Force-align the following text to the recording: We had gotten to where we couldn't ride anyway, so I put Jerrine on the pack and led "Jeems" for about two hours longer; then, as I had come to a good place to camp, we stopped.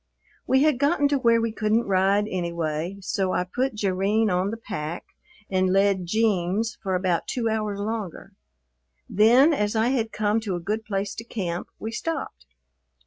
We 0.47 0.63
had 0.63 0.79
gotten 0.79 1.07
to 1.09 1.19
where 1.19 1.39
we 1.39 1.51
couldn't 1.51 1.83
ride 1.85 2.25
anyway, 2.27 2.97
so 3.01 3.33
I 3.33 3.43
put 3.43 3.75
Jerrine 3.75 4.31
on 4.31 4.49
the 4.49 4.57
pack 4.57 5.05
and 5.47 5.71
led 5.71 6.07
"Jeems" 6.07 6.75
for 6.81 6.95
about 6.95 7.27
two 7.27 7.47
hours 7.47 7.77
longer; 7.79 8.31
then, 9.07 9.53
as 9.53 9.75
I 9.75 9.89
had 9.89 10.11
come 10.11 10.39
to 10.39 10.55
a 10.55 10.59
good 10.59 10.85
place 10.85 11.13
to 11.13 11.23
camp, 11.23 11.67
we 11.77 11.91
stopped. 11.91 12.47